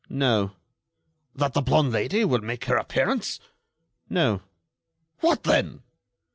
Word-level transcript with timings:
"No." 0.09 0.53
"That 1.35 1.53
the 1.53 1.61
blonde 1.61 1.91
Lady 1.91 2.25
will 2.25 2.41
make 2.41 2.65
her 2.65 2.75
appearance?" 2.75 3.39
"No." 4.09 4.41
"What 5.19 5.43
then?" 5.43 5.83